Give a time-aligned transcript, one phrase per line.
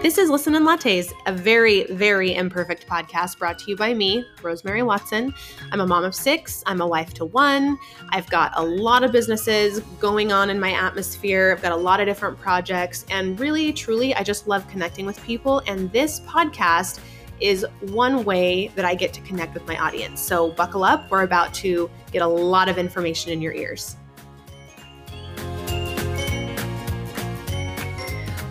[0.00, 4.24] This is Listen and Lattes, a very, very imperfect podcast brought to you by me,
[4.42, 5.34] Rosemary Watson.
[5.72, 7.76] I'm a mom of six, I'm a wife to one.
[8.10, 11.98] I've got a lot of businesses going on in my atmosphere, I've got a lot
[11.98, 15.62] of different projects, and really, truly, I just love connecting with people.
[15.66, 17.00] And this podcast
[17.40, 20.20] is one way that I get to connect with my audience.
[20.20, 23.96] So buckle up, we're about to get a lot of information in your ears.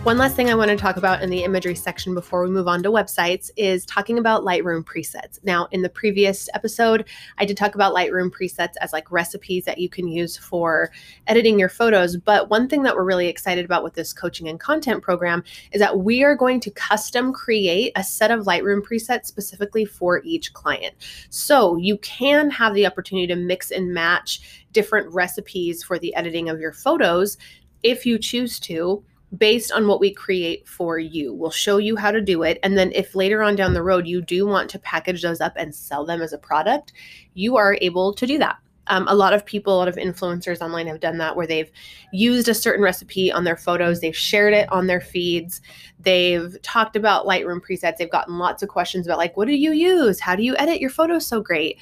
[0.04, 2.66] One last thing I want to talk about in the imagery section before we move
[2.66, 5.38] on to websites is talking about Lightroom presets.
[5.44, 7.04] Now, in the previous episode,
[7.36, 10.90] I did talk about Lightroom presets as like recipes that you can use for
[11.26, 12.16] editing your photos.
[12.16, 15.80] But one thing that we're really excited about with this coaching and content program is
[15.80, 20.54] that we are going to custom create a set of Lightroom presets specifically for each
[20.54, 20.94] client.
[21.28, 26.48] So you can have the opportunity to mix and match different recipes for the editing
[26.48, 27.36] of your photos
[27.82, 29.04] if you choose to
[29.36, 31.34] based on what we create for you.
[31.34, 32.58] We'll show you how to do it.
[32.62, 35.52] And then if later on down the road you do want to package those up
[35.56, 36.92] and sell them as a product,
[37.34, 38.56] you are able to do that.
[38.90, 41.70] Um, a lot of people, a lot of influencers online have done that where they've
[42.10, 45.60] used a certain recipe on their photos, they've shared it on their feeds,
[46.00, 49.72] they've talked about Lightroom presets, they've gotten lots of questions about, like, what do you
[49.72, 50.20] use?
[50.20, 51.78] How do you edit your photos so great?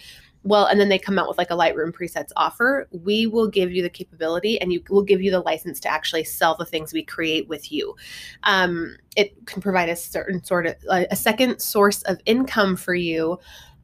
[0.46, 3.72] Well, and then they come out with like a Lightroom presets offer, we will give
[3.72, 6.92] you the capability and you will give you the license to actually sell the things
[6.92, 7.96] we create with you.
[8.44, 13.38] Um, it can provide a certain sort of a second source of income for you.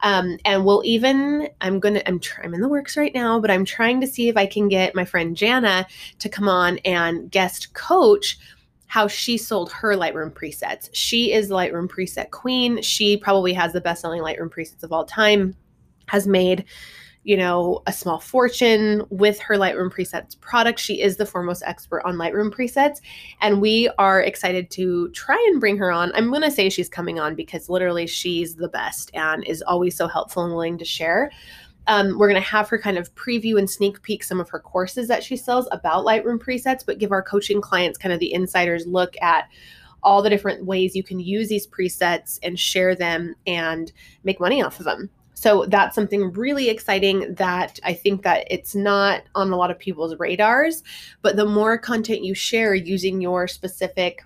[0.04, 3.52] Um, and we'll even i'm gonna I'm, tr- I'm in the works right now but
[3.52, 5.86] i'm trying to see if i can get my friend jana
[6.18, 8.36] to come on and guest coach
[8.88, 10.90] how she sold her Lightroom presets.
[10.92, 12.82] She is Lightroom preset queen.
[12.82, 15.56] She probably has the best selling Lightroom presets of all time
[16.12, 16.64] has made
[17.24, 20.80] you know, a small fortune with her Lightroom presets product.
[20.80, 23.00] She is the foremost expert on Lightroom presets,
[23.40, 26.10] and we are excited to try and bring her on.
[26.14, 29.96] I'm going to say she's coming on because literally she's the best and is always
[29.96, 31.30] so helpful and willing to share.
[31.86, 34.60] Um, we're going to have her kind of preview and sneak peek some of her
[34.60, 38.34] courses that she sells about Lightroom presets, but give our coaching clients kind of the
[38.34, 39.48] insider's look at
[40.02, 43.92] all the different ways you can use these presets and share them and
[44.24, 45.08] make money off of them.
[45.42, 49.78] So that's something really exciting that I think that it's not on a lot of
[49.78, 50.84] people's radars,
[51.20, 54.22] but the more content you share using your specific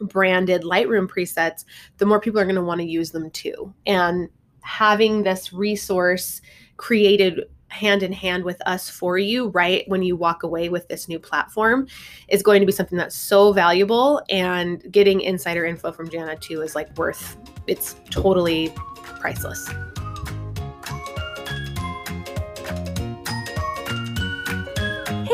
[0.00, 1.66] branded Lightroom presets,
[1.98, 3.74] the more people are going to want to use them too.
[3.84, 4.30] And
[4.62, 6.40] having this resource
[6.78, 11.06] created hand in hand with us for you right when you walk away with this
[11.06, 11.86] new platform
[12.28, 16.62] is going to be something that's so valuable and getting insider info from Jana too
[16.62, 17.36] is like worth
[17.66, 18.72] it's totally
[19.20, 19.70] priceless.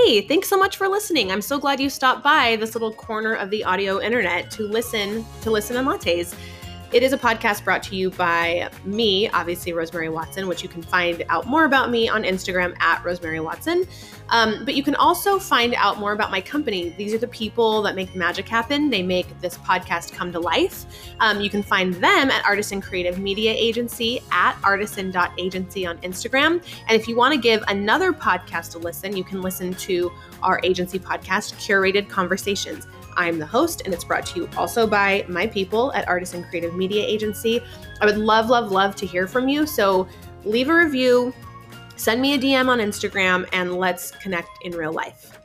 [0.06, 1.32] Hey, thanks so much for listening.
[1.32, 5.26] I'm so glad you stopped by this little corner of the audio internet to listen
[5.40, 6.32] to Listen and Lattes.
[6.92, 10.82] It is a podcast brought to you by me, obviously, Rosemary Watson, which you can
[10.82, 13.84] find out more about me on Instagram at Rosemary Watson.
[14.28, 16.90] Um, but you can also find out more about my company.
[16.90, 18.88] These are the people that make the magic happen.
[18.88, 20.86] They make this podcast come to life.
[21.18, 26.62] Um, you can find them at Artisan Creative Media Agency at artisan.agency on Instagram.
[26.88, 30.60] And if you want to give another podcast a listen, you can listen to our
[30.62, 32.86] agency podcast, Curated Conversations.
[33.16, 36.74] I'm the host, and it's brought to you also by my people at Artisan Creative
[36.74, 37.60] Media Agency.
[38.00, 39.66] I would love, love, love to hear from you.
[39.66, 40.08] So
[40.44, 41.34] leave a review,
[41.96, 45.38] send me a DM on Instagram, and let's connect in real life.